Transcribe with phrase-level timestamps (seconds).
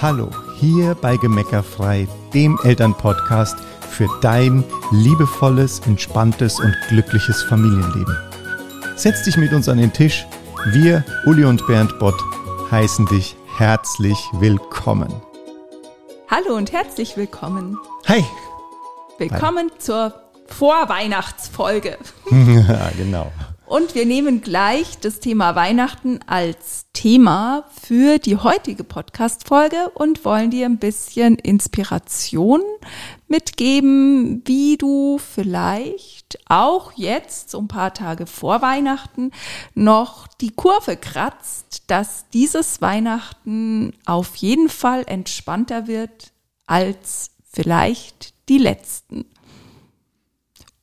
[0.00, 0.30] Hallo,
[0.60, 3.56] hier bei Gemeckerfrei, dem Elternpodcast
[3.90, 8.16] für dein liebevolles, entspanntes und glückliches Familienleben.
[8.94, 10.24] Setz dich mit uns an den Tisch.
[10.66, 12.14] Wir, Uli und Bernd Bott,
[12.70, 15.12] heißen dich herzlich willkommen.
[16.28, 17.76] Hallo und herzlich willkommen.
[18.06, 18.24] Hi.
[19.18, 19.78] Willkommen Hi.
[19.80, 20.14] zur
[20.46, 21.98] Vorweihnachtsfolge.
[22.30, 23.32] ja, genau.
[23.68, 30.50] Und wir nehmen gleich das Thema Weihnachten als Thema für die heutige Podcast-Folge und wollen
[30.50, 32.62] dir ein bisschen Inspiration
[33.26, 39.32] mitgeben, wie du vielleicht auch jetzt, so ein paar Tage vor Weihnachten,
[39.74, 46.32] noch die Kurve kratzt, dass dieses Weihnachten auf jeden Fall entspannter wird
[46.66, 49.26] als vielleicht die letzten.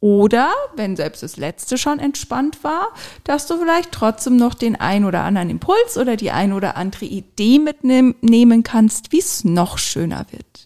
[0.05, 2.89] Oder, wenn selbst das letzte schon entspannt war,
[3.23, 7.05] dass du vielleicht trotzdem noch den ein oder anderen Impuls oder die ein oder andere
[7.05, 10.65] Idee mitnehmen kannst, wie es noch schöner wird.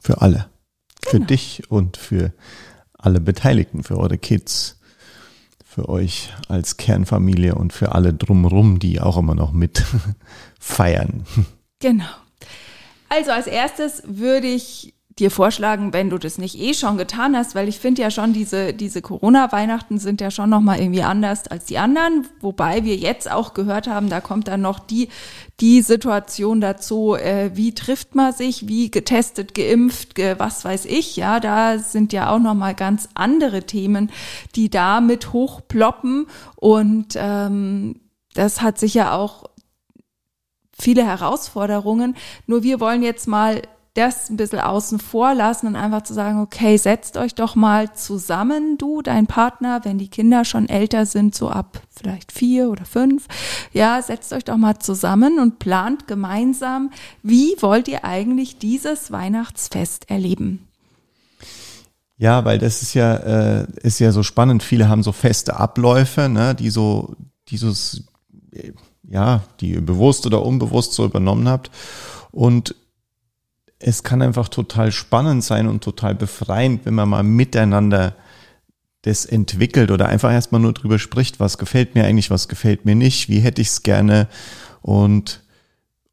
[0.00, 0.48] Für alle.
[1.02, 1.10] Genau.
[1.12, 2.32] Für dich und für
[2.98, 4.80] alle Beteiligten, für eure Kids,
[5.64, 9.84] für euch als Kernfamilie und für alle drumherum, die auch immer noch mit
[10.58, 11.24] feiern.
[11.78, 12.10] Genau.
[13.08, 17.54] Also als erstes würde ich dir vorschlagen, wenn du das nicht eh schon getan hast,
[17.54, 21.64] weil ich finde ja schon, diese, diese Corona-Weihnachten sind ja schon nochmal irgendwie anders als
[21.64, 25.08] die anderen, wobei wir jetzt auch gehört haben, da kommt dann noch die,
[25.60, 31.16] die Situation dazu, äh, wie trifft man sich, wie getestet, geimpft, ge, was weiß ich,
[31.16, 34.10] ja, da sind ja auch nochmal ganz andere Themen,
[34.54, 36.26] die da mit hochploppen.
[36.56, 38.00] Und ähm,
[38.34, 39.44] das hat sicher auch
[40.78, 42.16] viele Herausforderungen.
[42.46, 43.62] Nur wir wollen jetzt mal
[43.96, 47.92] das ein bisschen außen vor lassen und einfach zu sagen, okay, setzt euch doch mal
[47.94, 52.84] zusammen, du, dein Partner, wenn die Kinder schon älter sind, so ab vielleicht vier oder
[52.84, 53.26] fünf,
[53.72, 56.90] ja, setzt euch doch mal zusammen und plant gemeinsam,
[57.22, 60.66] wie wollt ihr eigentlich dieses Weihnachtsfest erleben?
[62.18, 64.62] Ja, weil das ist ja, äh, ist ja so spannend.
[64.62, 67.14] Viele haben so feste Abläufe, ne, die so,
[67.48, 68.04] dieses,
[69.02, 71.70] ja, die ihr bewusst oder unbewusst so übernommen habt.
[72.30, 72.74] Und
[73.78, 78.14] es kann einfach total spannend sein und total befreiend, wenn man mal miteinander
[79.02, 82.96] das entwickelt oder einfach erstmal nur drüber spricht, was gefällt mir eigentlich, was gefällt mir
[82.96, 84.28] nicht, wie hätte ich es gerne
[84.82, 85.42] und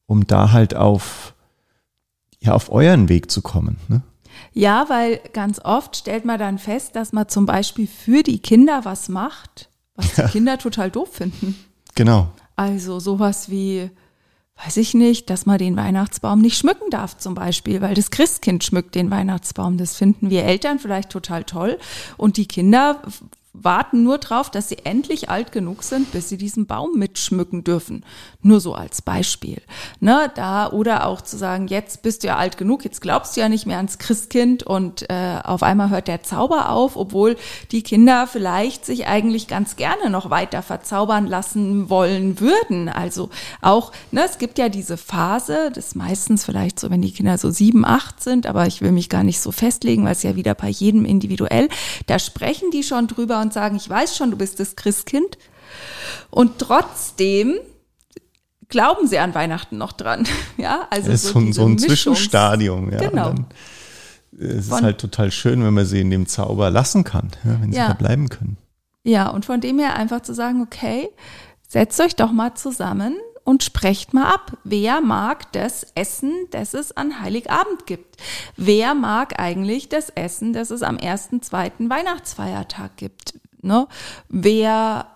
[0.06, 1.34] um da halt auf,
[2.40, 3.78] ja, auf euren Weg zu kommen.
[3.88, 4.04] Ne?
[4.52, 8.82] Ja, weil ganz oft stellt man dann fest, dass man zum Beispiel für die Kinder
[8.84, 11.56] was macht, was die Kinder total doof finden.
[11.96, 12.32] Genau.
[12.56, 13.90] Also sowas wie,
[14.56, 18.64] weiß ich nicht, dass man den Weihnachtsbaum nicht schmücken darf zum Beispiel, weil das Christkind
[18.64, 19.78] schmückt den Weihnachtsbaum.
[19.78, 21.78] Das finden wir Eltern vielleicht total toll
[22.18, 23.02] und die Kinder
[23.54, 28.04] warten nur drauf, dass sie endlich alt genug sind, bis sie diesen Baum mitschmücken dürfen.
[28.42, 29.62] Nur so als Beispiel.
[30.00, 33.42] Ne, da oder auch zu sagen, jetzt bist du ja alt genug, jetzt glaubst du
[33.42, 37.36] ja nicht mehr ans Christkind und äh, auf einmal hört der Zauber auf, obwohl
[37.72, 42.90] die Kinder vielleicht sich eigentlich ganz gerne noch weiter verzaubern lassen wollen würden.
[42.90, 43.30] Also
[43.62, 47.52] auch, ne, es gibt ja diese Phase, das meistens vielleicht so, wenn die Kinder so
[47.52, 50.56] sieben, acht sind, aber ich will mich gar nicht so festlegen, weil es ja wieder
[50.56, 51.70] bei jedem individuell,
[52.08, 55.38] da sprechen die schon drüber und sagen, ich weiß schon, du bist das Christkind.
[56.30, 57.56] Und trotzdem
[58.70, 60.28] glauben sie an Weihnachten noch dran.
[60.58, 62.92] Ja, also es ist so, so ein Zwischenstadium.
[62.92, 63.10] Ja.
[63.10, 63.34] Genau.
[64.32, 67.62] es ist von, halt total schön, wenn man sie in dem Zauber lassen kann, ja,
[67.62, 67.88] wenn sie ja.
[67.90, 68.58] da bleiben können.
[69.04, 71.10] Ja, und von dem her einfach zu sagen, okay,
[71.68, 74.58] setzt euch doch mal zusammen und sprecht mal ab.
[74.64, 78.18] Wer mag das Essen, das es an Heiligabend gibt?
[78.56, 83.40] Wer mag eigentlich das Essen, das es am ersten, zweiten Weihnachtsfeiertag gibt?
[83.62, 83.88] Ne?
[84.30, 85.08] Wer,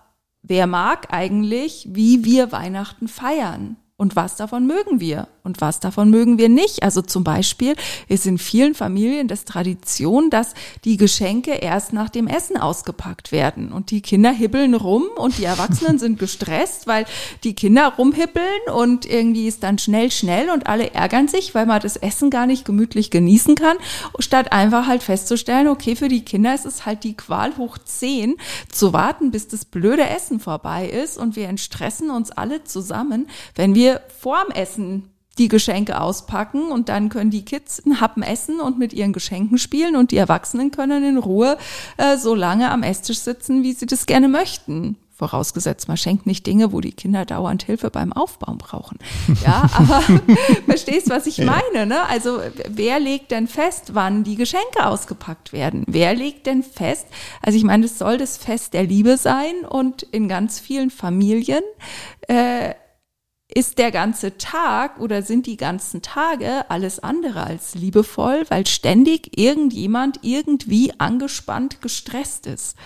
[0.42, 3.76] wer mag eigentlich, wie wir Weihnachten feiern?
[3.96, 6.84] Und was davon mögen wir und was davon mögen wir nicht?
[6.84, 7.74] Also zum Beispiel
[8.06, 10.54] ist in vielen Familien das Tradition, dass
[10.84, 15.44] die Geschenke erst nach dem Essen ausgepackt werden und die Kinder hibbeln rum und die
[15.44, 17.06] Erwachsenen sind gestresst, weil
[17.42, 18.46] die Kinder rumhibbeln
[18.76, 22.46] und irgendwie ist dann schnell, schnell und alle ärgern sich, weil man das Essen gar
[22.46, 23.78] nicht gemütlich genießen kann,
[24.20, 28.36] statt einfach halt festzustellen, okay, für die Kinder ist es halt die Qual hoch zehn,
[28.70, 33.74] zu warten, bis das blöde Essen vorbei ist und wir entstressen uns alle zusammen, wenn
[33.74, 35.08] wir wir vorm Essen
[35.38, 39.58] die Geschenke auspacken und dann können die Kids einen Happen essen und mit ihren Geschenken
[39.58, 41.56] spielen und die Erwachsenen können in Ruhe
[41.96, 44.96] äh, so lange am Esstisch sitzen, wie sie das gerne möchten.
[45.18, 48.98] Vorausgesetzt, man schenkt nicht Dinge, wo die Kinder dauernd Hilfe beim Aufbauen brauchen.
[49.44, 50.00] Ja, aber
[50.66, 52.08] verstehst, was ich meine, ne?
[52.08, 52.38] Also,
[52.68, 55.82] wer legt denn fest, wann die Geschenke ausgepackt werden?
[55.88, 57.08] Wer legt denn fest?
[57.42, 61.64] Also, ich meine, es soll das Fest der Liebe sein und in ganz vielen Familien
[62.28, 62.74] äh,
[63.52, 69.38] ist der ganze Tag oder sind die ganzen Tage alles andere als liebevoll, weil ständig
[69.38, 72.76] irgendjemand irgendwie angespannt, gestresst ist.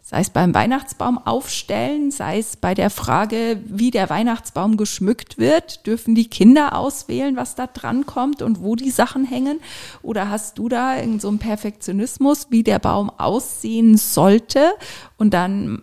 [0.00, 5.86] Sei es beim Weihnachtsbaum aufstellen, sei es bei der Frage, wie der Weihnachtsbaum geschmückt wird.
[5.86, 9.60] Dürfen die Kinder auswählen, was da dran kommt und wo die Sachen hängen?
[10.02, 14.74] Oder hast du da in so Perfektionismus, wie der Baum aussehen sollte?
[15.16, 15.82] Und dann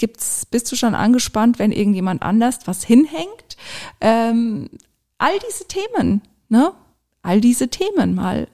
[0.00, 3.56] gibt's, bist du schon angespannt, wenn irgendjemand anders was hinhängt?
[4.00, 4.70] Ähm,
[5.18, 6.72] all diese Themen, ne?
[7.22, 8.48] All diese Themen mal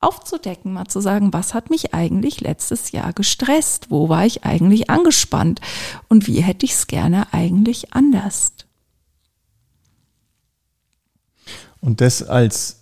[0.00, 3.90] aufzudecken, mal zu sagen, was hat mich eigentlich letztes Jahr gestresst?
[3.90, 5.60] Wo war ich eigentlich angespannt?
[6.08, 8.52] Und wie hätte ich es gerne eigentlich anders?
[11.80, 12.79] Und das als,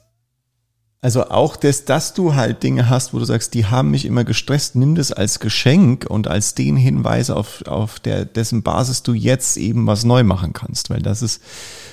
[1.01, 4.25] also auch das, dass du halt Dinge hast, wo du sagst, die haben mich immer
[4.25, 9.15] gestresst, nimm das als Geschenk und als den Hinweis, auf, auf der, dessen Basis du
[9.15, 11.41] jetzt eben was neu machen kannst, weil das ist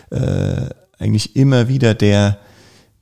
[0.10, 2.40] äh, eigentlich immer wieder der,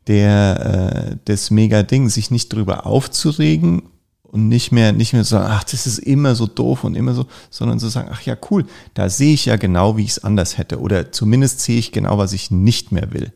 [0.08, 3.84] der äh, das mega Ding, sich nicht drüber aufzuregen
[4.24, 7.14] und nicht mehr nicht mehr so sagen, ach, das ist immer so doof und immer
[7.14, 10.24] so, sondern zu sagen, ach ja, cool, da sehe ich ja genau, wie ich es
[10.24, 13.32] anders hätte oder zumindest sehe ich genau, was ich nicht mehr will.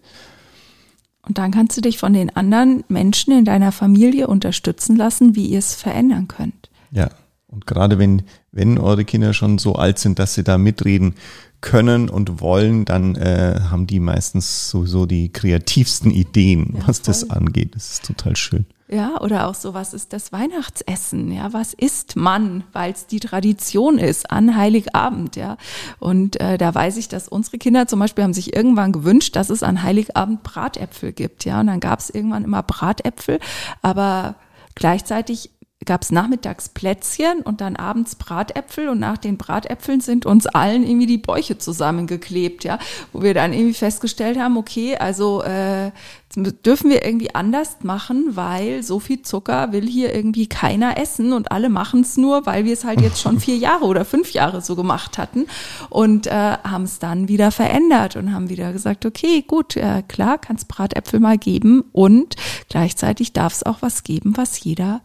[1.27, 5.47] Und dann kannst du dich von den anderen Menschen in deiner Familie unterstützen lassen, wie
[5.47, 6.69] ihr es verändern könnt.
[6.91, 7.09] Ja.
[7.49, 11.15] Und gerade wenn, wenn eure Kinder schon so alt sind, dass sie da mitreden
[11.61, 17.05] können und wollen, dann äh, haben die meistens sowieso die kreativsten Ideen, ja, was voll.
[17.05, 17.75] das angeht.
[17.75, 18.65] Das ist total schön.
[18.89, 21.29] Ja, oder auch so, was ist das Weihnachtsessen?
[21.31, 25.57] Ja, was isst man, weil es die Tradition ist an Heiligabend, ja.
[25.99, 29.49] Und äh, da weiß ich, dass unsere Kinder zum Beispiel haben sich irgendwann gewünscht, dass
[29.49, 31.59] es an Heiligabend Bratäpfel gibt, ja.
[31.59, 33.39] Und dann gab es irgendwann immer Bratäpfel,
[33.81, 34.35] aber
[34.73, 35.51] gleichzeitig
[35.85, 40.83] gab es nachmittags Plätzchen und dann abends Bratäpfel und nach den Bratäpfeln sind uns allen
[40.83, 42.79] irgendwie die Bäuche zusammengeklebt, ja,
[43.13, 45.91] wo wir dann irgendwie festgestellt haben, okay, also äh,
[46.35, 51.51] dürfen wir irgendwie anders machen, weil so viel Zucker will hier irgendwie keiner essen und
[51.51, 54.61] alle machen es nur, weil wir es halt jetzt schon vier Jahre oder fünf Jahre
[54.61, 55.45] so gemacht hatten
[55.89, 60.39] und äh, haben es dann wieder verändert und haben wieder gesagt, okay, gut, äh, klar,
[60.39, 62.35] kann es Bratäpfel mal geben und
[62.67, 65.01] gleichzeitig darf es auch was geben, was jeder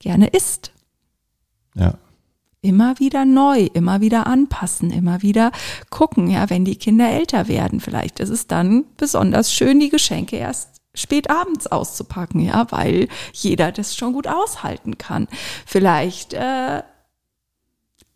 [0.00, 0.72] gerne isst.
[1.76, 1.94] Ja.
[2.62, 5.52] Immer wieder neu, immer wieder anpassen, immer wieder
[5.88, 7.80] gucken, ja, wenn die Kinder älter werden.
[7.80, 13.72] Vielleicht ist es dann besonders schön, die Geschenke erst spät abends auszupacken, ja, weil jeder
[13.72, 15.28] das schon gut aushalten kann.
[15.64, 16.82] Vielleicht äh,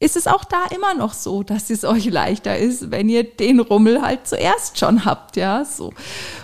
[0.01, 3.61] ist es auch da immer noch so, dass es euch leichter ist, wenn ihr den
[3.61, 5.93] Rummel halt zuerst schon habt, ja, so.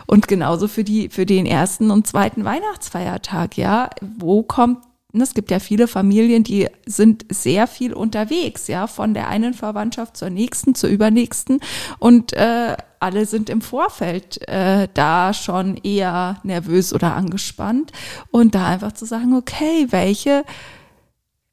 [0.06, 3.90] Und genauso für die, für den ersten und zweiten Weihnachtsfeiertag, ja.
[4.00, 4.78] Wo kommt
[5.12, 10.16] es gibt ja viele Familien, die sind sehr viel unterwegs, ja, von der einen Verwandtschaft
[10.16, 11.60] zur nächsten, zur übernächsten
[11.98, 17.92] und äh, alle sind im Vorfeld äh, da schon eher nervös oder angespannt
[18.30, 20.44] und da einfach zu sagen, okay, welche,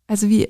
[0.07, 0.49] also wie,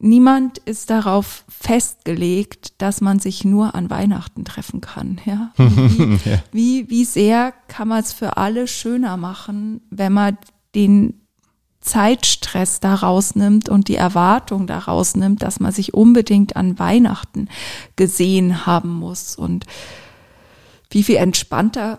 [0.00, 5.20] niemand ist darauf festgelegt, dass man sich nur an Weihnachten treffen kann.
[5.24, 5.52] Ja?
[5.56, 6.18] Wie,
[6.52, 10.38] wie, wie sehr kann man es für alle schöner machen, wenn man
[10.74, 11.19] den
[11.80, 17.48] Zeitstress daraus nimmt und die Erwartung daraus nimmt, dass man sich unbedingt an Weihnachten
[17.96, 19.36] gesehen haben muss.
[19.36, 19.66] Und
[20.90, 21.98] wie viel entspannter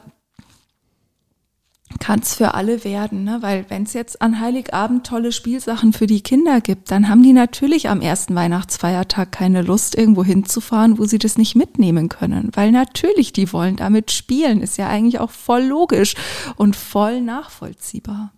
[1.99, 3.37] kann es für alle werden, ne?
[3.41, 7.33] weil wenn es jetzt an Heiligabend tolle Spielsachen für die Kinder gibt, dann haben die
[7.33, 12.71] natürlich am ersten Weihnachtsfeiertag keine Lust, irgendwo hinzufahren, wo sie das nicht mitnehmen können, weil
[12.71, 16.15] natürlich die wollen damit spielen, ist ja eigentlich auch voll logisch
[16.55, 18.31] und voll nachvollziehbar.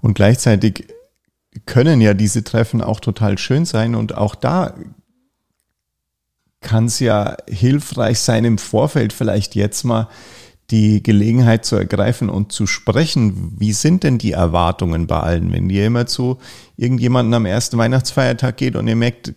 [0.00, 0.86] Und gleichzeitig
[1.66, 4.74] können ja diese Treffen auch total schön sein und auch da
[6.60, 10.08] kann es ja hilfreich sein, im Vorfeld vielleicht jetzt mal
[10.70, 13.52] die Gelegenheit zu ergreifen und zu sprechen.
[13.58, 15.52] Wie sind denn die Erwartungen bei allen?
[15.52, 16.38] Wenn ihr immer zu
[16.76, 19.34] irgendjemanden am ersten Weihnachtsfeiertag geht und ihr merkt,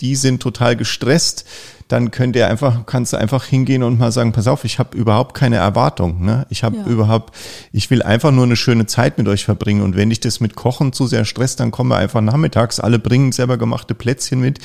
[0.00, 1.44] die sind total gestresst,
[1.88, 4.96] dann könnt ihr einfach, kannst du einfach hingehen und mal sagen, pass auf, ich habe
[4.96, 6.22] überhaupt keine Erwartung.
[6.22, 6.46] Ne?
[6.50, 6.84] Ich habe ja.
[6.84, 7.34] überhaupt,
[7.72, 9.80] ich will einfach nur eine schöne Zeit mit euch verbringen.
[9.80, 12.78] Und wenn dich das mit Kochen zu sehr stresst, dann kommen wir einfach nachmittags.
[12.78, 14.58] Alle bringen selber gemachte Plätzchen mit.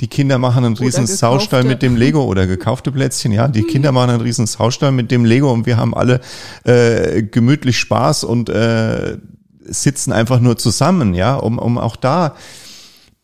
[0.00, 3.32] Die Kinder machen einen riesen Saustall mit dem Lego oder gekaufte Plätzchen.
[3.32, 3.66] Ja, die mhm.
[3.66, 6.20] Kinder machen einen riesen Saustall mit dem Lego und wir haben alle
[6.62, 9.18] äh, gemütlich Spaß und äh,
[9.64, 12.36] sitzen einfach nur zusammen, ja, um, um auch da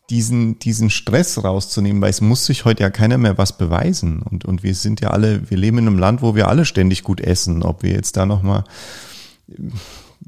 [0.09, 4.21] diesen, diesen Stress rauszunehmen, weil es muss sich heute ja keiner mehr was beweisen.
[4.21, 7.03] Und, und wir sind ja alle, wir leben in einem Land, wo wir alle ständig
[7.03, 7.63] gut essen.
[7.63, 8.63] Ob wir jetzt da nochmal,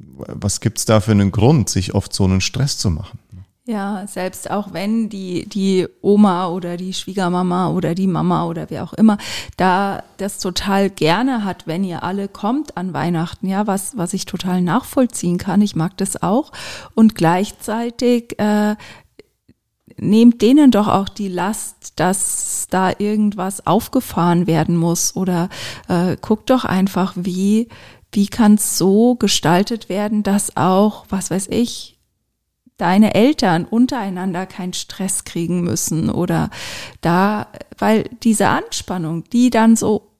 [0.01, 3.19] was gibt's da für einen Grund, sich oft so einen Stress zu machen?
[3.67, 8.81] Ja, selbst auch wenn die, die Oma oder die Schwiegermama oder die Mama oder wer
[8.81, 9.17] auch immer
[9.57, 14.25] da das total gerne hat, wenn ihr alle kommt an Weihnachten, ja, was, was ich
[14.25, 15.61] total nachvollziehen kann.
[15.61, 16.53] Ich mag das auch.
[16.95, 18.77] Und gleichzeitig äh,
[19.97, 25.15] nehmt denen doch auch die Last, dass da irgendwas aufgefahren werden muss.
[25.15, 25.49] Oder
[25.87, 27.67] äh, guckt doch einfach, wie,
[28.11, 31.99] wie kann es so gestaltet werden, dass auch, was weiß ich,
[32.77, 36.09] deine Eltern untereinander keinen Stress kriegen müssen.
[36.09, 36.49] Oder
[37.01, 40.11] da, weil diese Anspannung, die dann so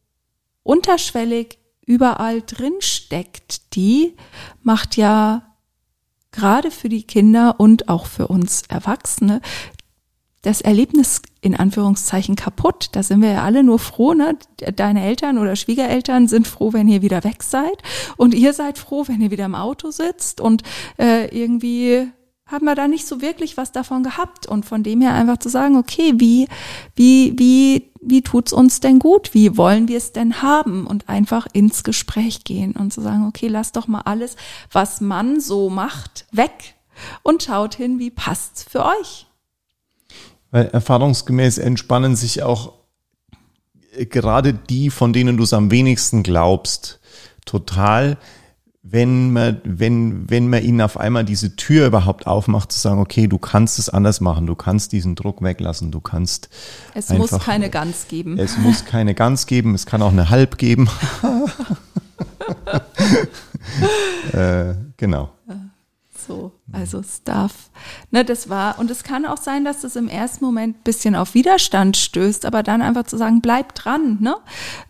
[0.63, 4.15] unterschwellig überall drin steckt, die
[4.61, 5.46] macht ja
[6.31, 9.41] gerade für die Kinder und auch für uns Erwachsene
[10.43, 12.89] das Erlebnis in Anführungszeichen kaputt.
[12.93, 14.37] Da sind wir ja alle nur froh, ne?
[14.75, 17.81] Deine Eltern oder Schwiegereltern sind froh, wenn ihr wieder weg seid
[18.15, 20.63] und ihr seid froh, wenn ihr wieder im Auto sitzt und
[20.99, 22.07] äh, irgendwie
[22.47, 25.49] haben wir da nicht so wirklich was davon gehabt und von dem her einfach zu
[25.49, 26.47] sagen, okay, wie,
[26.95, 29.33] wie, wie, wie tut's uns denn gut?
[29.33, 30.87] Wie wollen wir es denn haben?
[30.87, 34.37] Und einfach ins Gespräch gehen und zu sagen, okay, lass doch mal alles,
[34.71, 36.75] was man so macht, weg
[37.21, 39.27] und schaut hin, wie passt's für euch?
[40.51, 42.73] Weil erfahrungsgemäß entspannen sich auch
[43.93, 46.99] äh, gerade die, von denen du es am wenigsten glaubst,
[47.45, 48.17] total,
[48.89, 53.27] wenn man, wenn, wenn man ihnen auf einmal diese Tür überhaupt aufmacht, zu sagen, okay,
[53.27, 56.49] du kannst es anders machen, du kannst diesen Druck weglassen, du kannst.
[56.93, 58.37] Es einfach, muss keine Gans geben.
[58.39, 60.89] Es muss keine Gans geben, es kann auch eine Halb geben.
[64.33, 65.31] äh, genau.
[66.27, 67.69] So, also es darf,
[68.11, 71.33] ne, das war, und es kann auch sein, dass das im ersten Moment bisschen auf
[71.33, 74.35] Widerstand stößt, aber dann einfach zu sagen, bleib dran, ne?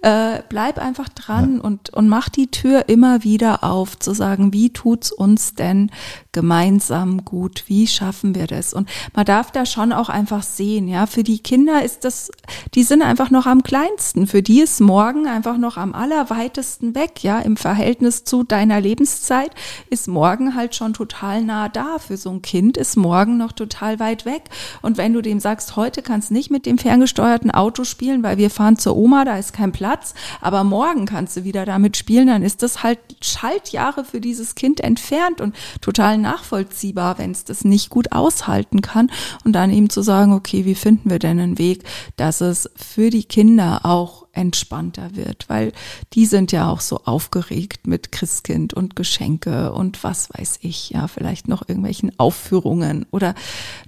[0.01, 1.62] Äh, bleib einfach dran ja.
[1.62, 5.91] und, und mach die Tür immer wieder auf, zu sagen, wie tut's uns denn
[6.31, 7.63] gemeinsam gut?
[7.67, 8.74] Wie schaffen wir das?
[8.74, 12.31] Und man darf da schon auch einfach sehen, ja, für die Kinder ist das,
[12.74, 14.27] die sind einfach noch am kleinsten.
[14.27, 19.51] Für die ist morgen einfach noch am allerweitesten weg, ja, im Verhältnis zu deiner Lebenszeit
[19.89, 22.00] ist morgen halt schon total total nah da.
[22.00, 24.43] Für so ein Kind ist morgen noch total weit weg.
[24.81, 28.50] Und wenn du dem sagst, heute kannst nicht mit dem ferngesteuerten Auto spielen, weil wir
[28.50, 32.43] fahren zur Oma, da ist kein Platz, aber morgen kannst du wieder damit spielen, dann
[32.43, 37.89] ist das halt Schaltjahre für dieses Kind entfernt und total nachvollziehbar, wenn es das nicht
[37.89, 39.12] gut aushalten kann.
[39.43, 41.83] Und dann eben zu sagen, okay, wie finden wir denn einen Weg,
[42.15, 45.74] dass es für die Kinder auch entspannter wird, weil
[46.13, 51.08] die sind ja auch so aufgeregt mit Christkind und Geschenke und was weiß ich, ja,
[51.08, 53.34] vielleicht noch irgendwelchen Aufführungen oder,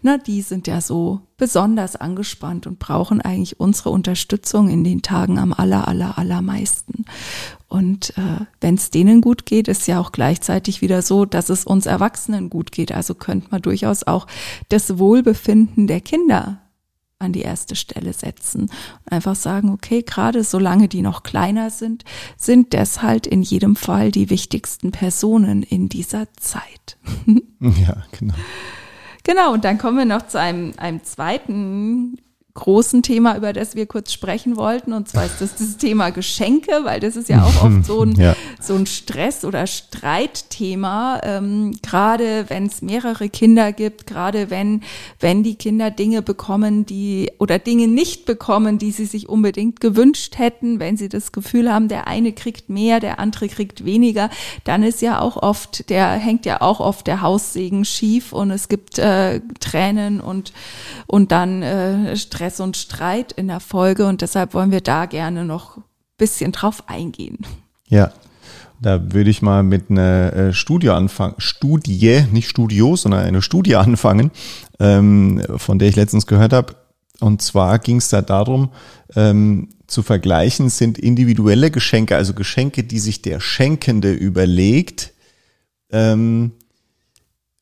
[0.01, 5.39] na, die sind ja so besonders angespannt und brauchen eigentlich unsere Unterstützung in den Tagen
[5.39, 7.05] am aller, aller, allermeisten.
[7.69, 11.63] Und äh, wenn es denen gut geht, ist ja auch gleichzeitig wieder so, dass es
[11.65, 12.91] uns Erwachsenen gut geht.
[12.91, 14.27] Also könnte man durchaus auch
[14.69, 16.59] das Wohlbefinden der Kinder
[17.19, 18.71] an die erste Stelle setzen
[19.05, 22.05] einfach sagen, okay, gerade solange die noch kleiner sind,
[22.37, 26.97] sind das halt in jedem Fall die wichtigsten Personen in dieser Zeit.
[27.59, 28.35] ja, genau.
[29.25, 32.17] Genau, und dann kommen wir noch zu einem, einem zweiten
[32.59, 34.93] großen Thema, über das wir kurz sprechen wollten.
[34.93, 38.15] Und zwar ist das das Thema Geschenke, weil das ist ja auch oft so ein,
[38.17, 38.35] ja.
[38.59, 41.21] so ein Stress- oder Streitthema.
[41.23, 44.81] Ähm, gerade wenn es mehrere Kinder gibt, gerade wenn,
[45.19, 50.37] wenn die Kinder Dinge bekommen, die oder Dinge nicht bekommen, die sie sich unbedingt gewünscht
[50.37, 54.29] hätten, wenn sie das Gefühl haben, der eine kriegt mehr, der andere kriegt weniger,
[54.65, 58.67] dann ist ja auch oft, der hängt ja auch oft der Haussegen schief und es
[58.67, 60.51] gibt äh, Tränen und,
[61.07, 65.05] und dann äh, Stress Stress und Streit in der Folge und deshalb wollen wir da
[65.05, 65.83] gerne noch ein
[66.17, 67.37] bisschen drauf eingehen.
[67.87, 68.11] Ja,
[68.81, 71.35] da würde ich mal mit einer äh, Studie anfangen.
[71.37, 74.31] Studie, nicht Studio, sondern eine Studie anfangen,
[74.79, 76.75] ähm, von der ich letztens gehört habe.
[77.19, 78.69] Und zwar ging es da darum,
[79.15, 85.13] ähm, zu vergleichen, sind individuelle Geschenke, also Geschenke, die sich der Schenkende überlegt,
[85.91, 86.53] ähm,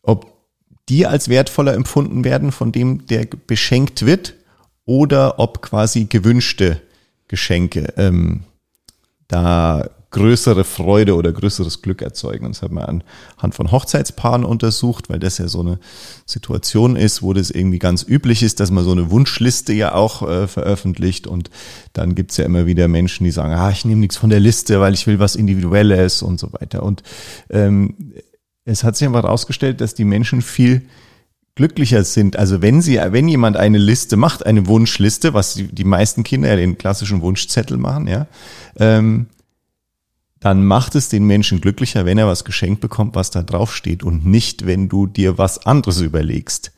[0.02, 0.38] ob
[0.88, 4.37] die als wertvoller empfunden werden von dem, der beschenkt wird,
[4.88, 6.82] oder ob quasi gewünschte
[7.28, 8.46] Geschenke ähm,
[9.28, 12.48] da größere Freude oder größeres Glück erzeugen.
[12.48, 13.04] Das hat man
[13.38, 15.80] anhand von Hochzeitspaaren untersucht, weil das ja so eine
[16.26, 20.28] Situation ist, wo das irgendwie ganz üblich ist, dass man so eine Wunschliste ja auch
[20.28, 21.28] äh, veröffentlicht.
[21.28, 21.50] Und
[21.92, 24.80] dann gibt's ja immer wieder Menschen, die sagen, ah, ich nehme nichts von der Liste,
[24.80, 26.84] weil ich will was Individuelles und so weiter.
[26.84, 27.04] Und
[27.50, 28.14] ähm,
[28.64, 30.84] es hat sich einfach herausgestellt, dass die Menschen viel
[31.58, 32.38] glücklicher sind.
[32.38, 36.50] Also wenn sie, wenn jemand eine Liste macht, eine Wunschliste, was die, die meisten Kinder
[36.50, 38.28] ja den klassischen Wunschzettel machen, ja,
[38.78, 39.26] ähm,
[40.40, 44.04] dann macht es den Menschen glücklicher, wenn er was geschenkt bekommt, was da drauf steht
[44.04, 46.72] und nicht, wenn du dir was anderes überlegst.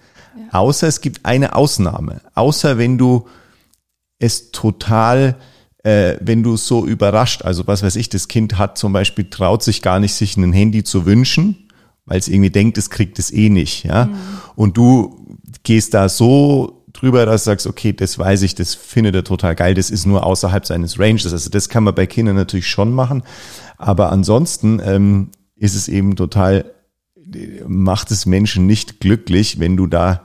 [0.51, 2.21] Außer es gibt eine Ausnahme.
[2.33, 3.27] Außer wenn du
[4.17, 5.35] es total,
[5.83, 9.29] äh, wenn du es so überrascht, also was weiß ich, das Kind hat zum Beispiel,
[9.29, 11.68] traut sich gar nicht, sich ein Handy zu wünschen,
[12.09, 14.05] weil es irgendwie denkt, es kriegt es eh nicht, ja.
[14.05, 14.17] Mhm.
[14.55, 19.15] Und du gehst da so drüber, dass du sagst, okay, das weiß ich, das findet
[19.15, 21.31] er total geil, das ist nur außerhalb seines Ranges.
[21.31, 23.21] Also das kann man bei Kindern natürlich schon machen.
[23.77, 26.65] Aber ansonsten ähm, ist es eben total,
[27.67, 30.23] macht es Menschen nicht glücklich, wenn du da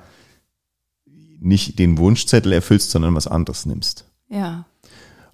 [1.39, 4.07] nicht den Wunschzettel erfüllst, sondern was anderes nimmst.
[4.31, 4.65] Ja.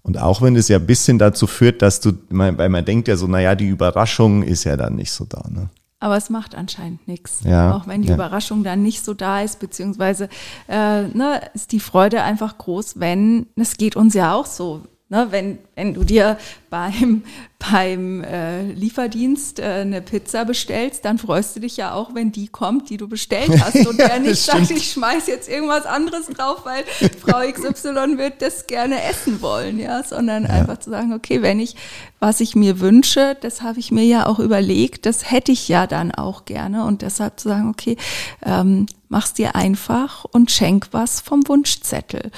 [0.03, 3.17] Und auch wenn es ja ein bisschen dazu führt, dass du, weil man denkt ja
[3.17, 5.45] so, naja, die Überraschung ist ja dann nicht so da.
[5.49, 5.71] Ne?
[6.01, 7.43] Aber es macht anscheinend nichts.
[7.45, 8.15] Ja, auch wenn die ja.
[8.15, 10.31] Überraschung dann nicht so da ist, beziehungsweise
[10.67, 14.81] äh, ne, ist die Freude einfach groß, wenn, es geht uns ja auch so,
[15.11, 16.37] ne, wenn, wenn du dir
[16.69, 17.23] beim,
[17.73, 22.49] beim äh, Lieferdienst äh, eine Pizza bestellst, dann freust du dich ja auch, wenn die
[22.49, 23.87] kommt, die du bestellt hast.
[23.87, 26.85] Und Ja, der nicht sagt, ich schmeiß jetzt irgendwas anderes drauf, weil
[27.21, 31.77] Frau XY wird das gerne essen wollen, ja, sondern einfach zu sagen, okay, wenn ich,
[32.19, 35.87] was ich mir wünsche, das habe ich mir ja auch überlegt, das hätte ich ja
[35.87, 36.85] dann auch gerne.
[36.85, 37.97] Und deshalb zu sagen, okay,
[38.45, 42.31] ähm, mach's dir einfach und schenk was vom Wunschzettel.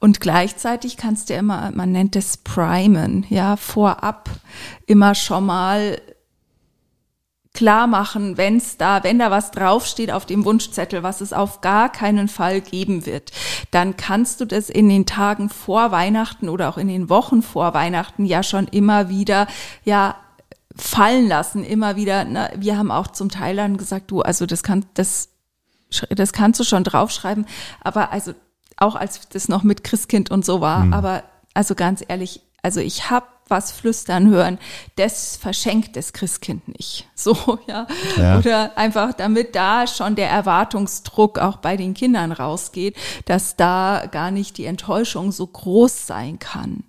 [0.00, 2.36] Und gleichzeitig kannst du immer, man nennt es
[2.86, 4.30] Primen, ja, vorab
[4.86, 6.00] immer schon mal
[7.52, 11.90] klar machen, wenn's da, wenn da was draufsteht auf dem Wunschzettel, was es auf gar
[11.90, 13.32] keinen Fall geben wird,
[13.72, 17.74] dann kannst du das in den Tagen vor Weihnachten oder auch in den Wochen vor
[17.74, 19.48] Weihnachten ja schon immer wieder,
[19.84, 20.14] ja,
[20.76, 22.24] fallen lassen, immer wieder.
[22.24, 25.30] Na, wir haben auch zum Teil dann gesagt, du, also das kann, das,
[26.10, 27.46] das kannst du schon draufschreiben,
[27.80, 28.32] aber also
[28.76, 31.24] auch als das noch mit Christkind und so war, aber
[31.54, 34.58] also ganz ehrlich, also ich habe was flüstern hören,
[34.96, 37.06] das verschenkt das Christkind nicht.
[37.14, 37.86] So, ja.
[38.16, 38.38] Ja.
[38.38, 44.30] Oder einfach, damit da schon der Erwartungsdruck auch bei den Kindern rausgeht, dass da gar
[44.30, 46.84] nicht die Enttäuschung so groß sein kann.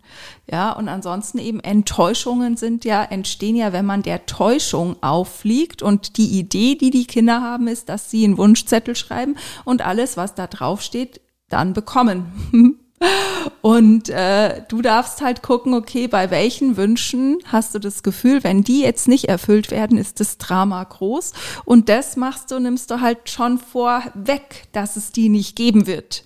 [0.51, 6.18] Ja, und ansonsten eben Enttäuschungen sind ja, entstehen ja, wenn man der Täuschung auffliegt und
[6.18, 10.35] die Idee, die die Kinder haben, ist, dass sie einen Wunschzettel schreiben und alles, was
[10.35, 12.79] da drauf steht, dann bekommen.
[13.68, 18.64] Und äh, du darfst halt gucken, okay, bei welchen Wünschen hast du das Gefühl, wenn
[18.64, 21.34] die jetzt nicht erfüllt werden, ist das Drama groß.
[21.66, 26.24] Und das machst du, nimmst du halt schon vorweg, dass es die nicht geben wird.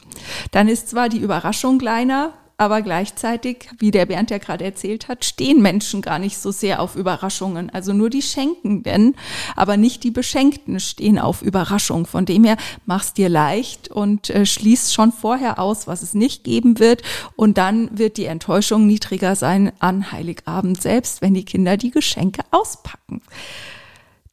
[0.52, 5.26] Dann ist zwar die Überraschung kleiner, aber gleichzeitig, wie der Bernd ja gerade erzählt hat,
[5.26, 7.71] stehen Menschen gar nicht so sehr auf Überraschungen.
[7.71, 9.15] Also nur die Schenkenden,
[9.56, 12.06] aber nicht die Beschenkten stehen auf Überraschung.
[12.06, 16.43] Von dem her mach's dir leicht und äh, schließ schon vorher aus, was es nicht
[16.43, 17.02] geben wird.
[17.36, 22.43] Und dann wird die Enttäuschung niedriger sein an Heiligabend selbst, wenn die Kinder die Geschenke
[22.52, 23.24] auspacken.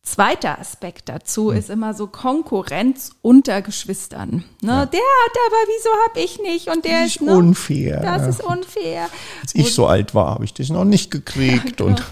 [0.08, 4.44] Zweiter Aspekt dazu ist immer so Konkurrenz unter Geschwistern.
[4.62, 4.70] Ne?
[4.70, 6.68] Der hat aber, wieso hab ich nicht?
[6.68, 7.36] Und der Das ist ist, ne?
[7.36, 8.00] unfair.
[8.00, 9.08] Das ist unfair.
[9.42, 11.80] Als ich so alt war, habe ich das noch nicht gekriegt.
[11.82, 12.02] Und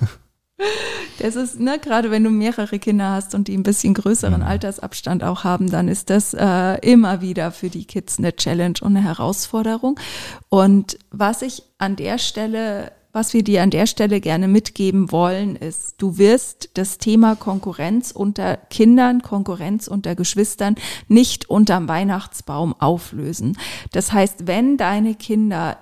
[1.19, 5.25] Das ist, ne, gerade wenn du mehrere Kinder hast und die ein bisschen größeren Altersabstand
[5.25, 9.03] auch haben, dann ist das äh, immer wieder für die Kids eine Challenge und eine
[9.03, 9.99] Herausforderung.
[10.49, 15.57] Und was ich an der Stelle, was wir dir an der Stelle gerne mitgeben wollen,
[15.57, 20.75] ist, du wirst das Thema Konkurrenz unter Kindern, Konkurrenz unter Geschwistern
[21.09, 23.57] nicht unterm Weihnachtsbaum auflösen.
[23.93, 25.79] Das heißt, wenn deine Kinder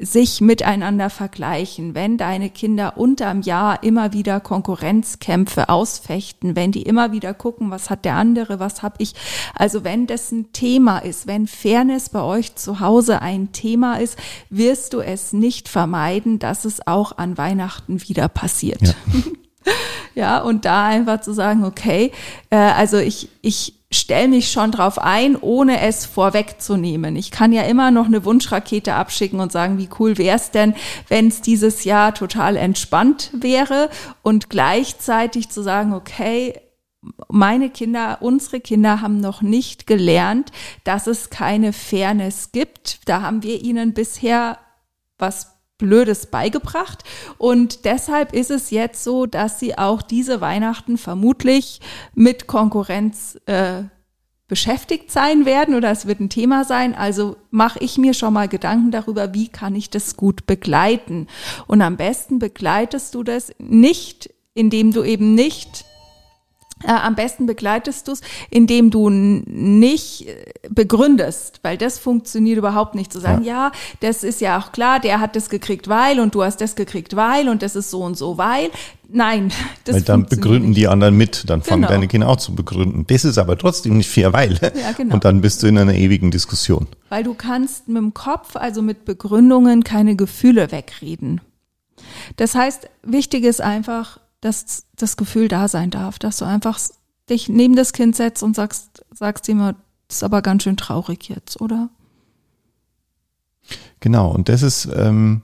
[0.00, 7.10] sich miteinander vergleichen, wenn deine Kinder unterm Jahr immer wieder Konkurrenzkämpfe ausfechten, wenn die immer
[7.10, 9.14] wieder gucken, was hat der andere, was hab ich,
[9.54, 14.16] also wenn das ein Thema ist, wenn Fairness bei euch zu Hause ein Thema ist,
[14.50, 18.82] wirst du es nicht vermeiden, dass es auch an Weihnachten wieder passiert.
[18.82, 18.94] Ja.
[20.14, 22.10] Ja, und da einfach zu sagen, okay,
[22.50, 27.16] äh, also ich, ich stelle mich schon drauf ein, ohne es vorwegzunehmen.
[27.16, 30.74] Ich kann ja immer noch eine Wunschrakete abschicken und sagen, wie cool wäre es denn,
[31.08, 33.88] wenn es dieses Jahr total entspannt wäre
[34.22, 36.60] und gleichzeitig zu sagen, okay,
[37.28, 40.50] meine Kinder, unsere Kinder haben noch nicht gelernt,
[40.84, 43.08] dass es keine Fairness gibt.
[43.08, 44.58] Da haben wir ihnen bisher
[45.16, 47.04] was Blödes beigebracht.
[47.38, 51.80] Und deshalb ist es jetzt so, dass sie auch diese Weihnachten vermutlich
[52.14, 53.84] mit Konkurrenz äh,
[54.48, 56.94] beschäftigt sein werden oder es wird ein Thema sein.
[56.94, 61.28] Also mache ich mir schon mal Gedanken darüber, wie kann ich das gut begleiten.
[61.66, 65.84] Und am besten begleitest du das nicht, indem du eben nicht
[66.86, 73.12] am besten begleitest du es, indem du nicht äh, begründest, weil das funktioniert überhaupt nicht.
[73.12, 73.66] Zu sagen, ja.
[73.66, 73.72] ja.
[74.00, 77.16] das ist ja auch klar, der hat das gekriegt, weil und du hast das gekriegt,
[77.16, 78.70] weil und das ist so und so, weil.
[79.10, 79.50] Nein,
[79.84, 80.80] das Weil dann begründen nicht.
[80.80, 81.92] die anderen mit, dann fangen genau.
[81.94, 83.06] deine Kinder auch zu begründen.
[83.06, 84.58] Das ist aber trotzdem nicht fair, weil.
[84.60, 85.14] Ja, genau.
[85.14, 86.86] Und dann bist du in einer ewigen Diskussion.
[87.08, 91.40] Weil du kannst mit dem Kopf, also mit Begründungen, keine Gefühle wegreden.
[92.36, 96.78] Das heißt, wichtig ist einfach, dass das Gefühl da sein darf, dass du einfach
[97.28, 101.28] dich neben das Kind setzt und sagst, sagst ihm, das ist aber ganz schön traurig
[101.28, 101.90] jetzt, oder?
[104.00, 105.42] Genau, und das ist, ähm,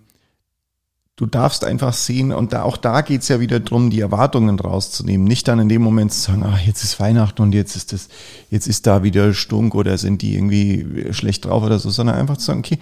[1.17, 5.27] du darfst einfach sehen, und da, auch da geht's ja wieder drum, die Erwartungen rauszunehmen.
[5.27, 8.09] Nicht dann in dem Moment zu sagen, ach, jetzt ist Weihnachten und jetzt ist das,
[8.51, 12.37] jetzt ist da wieder Stunk oder sind die irgendwie schlecht drauf oder so, sondern einfach
[12.37, 12.79] zu sagen, okay,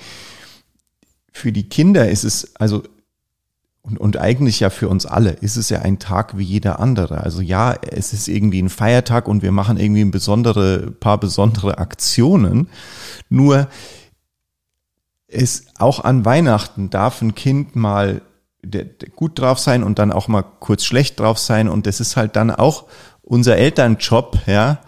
[1.32, 2.82] für die Kinder ist es, also
[3.82, 7.20] und, und eigentlich ja für uns alle ist es ja ein Tag wie jeder andere.
[7.20, 11.78] Also ja, es ist irgendwie ein Feiertag und wir machen irgendwie ein besondere, paar besondere
[11.78, 12.68] Aktionen.
[13.28, 13.68] Nur
[15.26, 18.22] es auch an Weihnachten darf ein Kind mal
[19.16, 21.68] gut drauf sein und dann auch mal kurz schlecht drauf sein.
[21.68, 22.84] Und das ist halt dann auch
[23.22, 24.78] unser Elternjob, ja,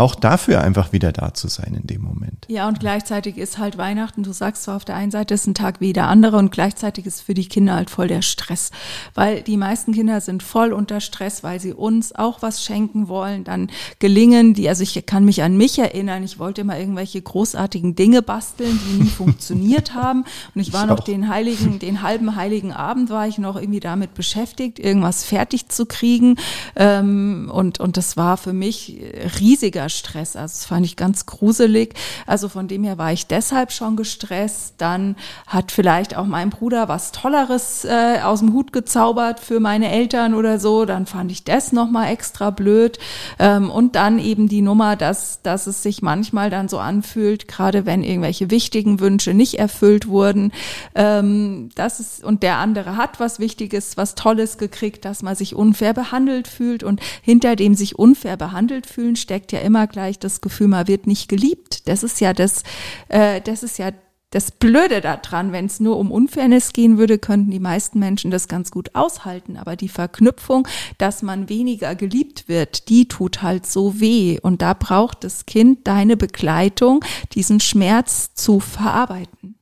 [0.00, 2.46] auch dafür einfach wieder da zu sein in dem Moment.
[2.48, 5.54] Ja, und gleichzeitig ist halt Weihnachten, du sagst zwar auf der einen Seite ist ein
[5.54, 8.70] Tag wie der andere und gleichzeitig ist für die Kinder halt voll der Stress,
[9.14, 13.44] weil die meisten Kinder sind voll unter Stress, weil sie uns auch was schenken wollen,
[13.44, 17.94] dann gelingen die, also ich kann mich an mich erinnern, ich wollte immer irgendwelche großartigen
[17.94, 20.24] Dinge basteln, die nie funktioniert haben.
[20.54, 24.14] Und ich war noch den heiligen, den halben heiligen Abend war ich noch irgendwie damit
[24.14, 26.36] beschäftigt, irgendwas fertig zu kriegen.
[26.74, 28.98] Ähm, und, und das war für mich
[29.38, 30.36] riesiger Stress.
[30.36, 31.94] Also das fand ich ganz gruselig.
[32.26, 34.74] Also von dem her war ich deshalb schon gestresst.
[34.78, 39.90] Dann hat vielleicht auch mein Bruder was Tolleres äh, aus dem Hut gezaubert für meine
[39.90, 40.84] Eltern oder so.
[40.84, 42.98] Dann fand ich das nochmal extra blöd.
[43.38, 47.86] Ähm, und dann eben die Nummer, dass, dass es sich manchmal dann so anfühlt, gerade
[47.86, 50.52] wenn irgendwelche wichtigen Wünsche nicht erfüllt wurden,
[50.94, 55.54] ähm, das ist, und der andere hat was Wichtiges, was Tolles gekriegt, dass man sich
[55.54, 56.82] unfair behandelt fühlt.
[56.82, 60.88] Und hinter dem sich unfair behandelt fühlen steckt ja immer immer gleich das Gefühl, man
[60.88, 61.86] wird nicht geliebt.
[61.86, 62.64] Das ist ja das,
[63.08, 63.92] äh, das ist ja
[64.30, 68.48] das Blöde daran, wenn es nur um Unfairness gehen würde, könnten die meisten Menschen das
[68.48, 69.56] ganz gut aushalten.
[69.56, 70.66] Aber die Verknüpfung,
[70.98, 74.38] dass man weniger geliebt wird, die tut halt so weh.
[74.40, 79.54] Und da braucht das Kind deine Begleitung, diesen Schmerz zu verarbeiten.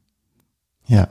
[0.86, 1.08] Ja.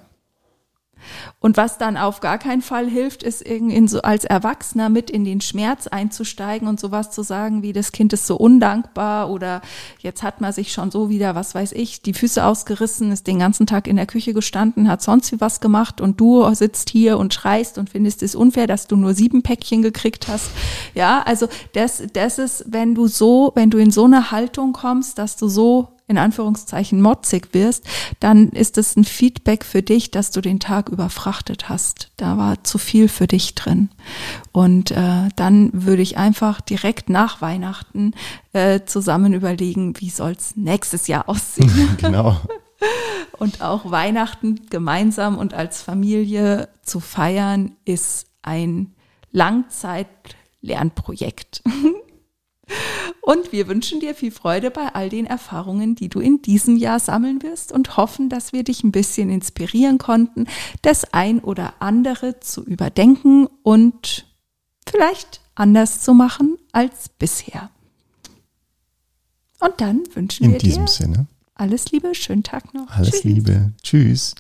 [1.40, 5.24] Und was dann auf gar keinen Fall hilft, ist in so als Erwachsener mit in
[5.24, 9.62] den Schmerz einzusteigen und sowas zu sagen, wie das Kind ist so undankbar oder
[10.00, 13.40] jetzt hat man sich schon so wieder, was weiß ich, die Füße ausgerissen, ist den
[13.40, 17.18] ganzen Tag in der Küche gestanden, hat sonst wie was gemacht und du sitzt hier
[17.18, 20.50] und schreist und findest es unfair, dass du nur sieben Päckchen gekriegt hast.
[20.96, 25.18] Ja, also das, das ist, wenn du so, wenn du in so eine Haltung kommst,
[25.18, 27.86] dass du so in Anführungszeichen motzig wirst,
[28.20, 32.12] dann ist es ein Feedback für dich, dass du den Tag überfrachtet hast.
[32.16, 33.90] Da war zu viel für dich drin.
[34.54, 38.14] Und äh, dann würde ich einfach direkt nach Weihnachten
[38.54, 41.90] äh, zusammen überlegen, wie soll's nächstes Jahr aussehen.
[41.98, 42.40] genau.
[43.38, 48.94] Und auch Weihnachten gemeinsam und als Familie zu feiern, ist ein
[49.32, 51.62] Langzeit-Lernprojekt.
[53.28, 56.98] Und wir wünschen dir viel Freude bei all den Erfahrungen, die du in diesem Jahr
[56.98, 60.46] sammeln wirst und hoffen, dass wir dich ein bisschen inspirieren konnten,
[60.82, 64.26] das ein oder andere zu überdenken und
[64.88, 67.70] vielleicht anders zu machen als bisher.
[69.60, 71.28] Und dann wünschen in wir dir Sinne.
[71.54, 72.90] alles Liebe, schönen Tag noch.
[72.92, 73.24] Alles Tschüss.
[73.26, 73.74] Liebe.
[73.84, 74.36] Tschüss.